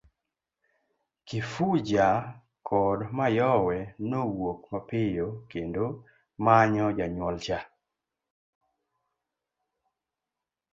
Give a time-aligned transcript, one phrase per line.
[1.27, 2.07] Kifuja
[2.67, 3.77] kod Mayowe
[4.09, 5.85] nowuok mapiyo kendo
[6.45, 7.59] manyo janyuol cha.